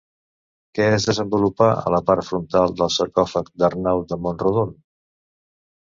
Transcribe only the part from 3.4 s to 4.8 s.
d'Arnau de Mont-rodon?